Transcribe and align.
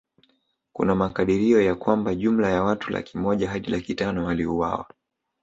Kuna 0.73 0.95
makadirio 0.95 1.61
ya 1.61 1.75
kwamba 1.75 2.15
jumla 2.15 2.49
ya 2.49 2.63
watu 2.63 2.91
laki 2.91 3.17
moja 3.17 3.49
Hadi 3.49 3.71
laki 3.71 3.95
tano 3.95 4.25
waliuawa 4.25 4.87